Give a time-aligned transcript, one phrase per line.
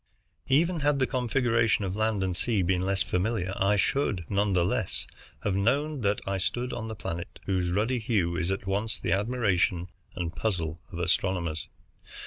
[0.47, 4.65] Even had the configuration of land and sea been less familiar, I should none the
[4.65, 5.05] less
[5.43, 9.11] have known that I stood on the planet whose ruddy hue is at once the
[9.11, 11.67] admiration and puzzle of astronomers.